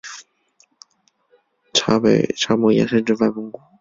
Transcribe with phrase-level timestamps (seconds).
[1.75, 3.61] 察北沙漠延伸至外蒙古。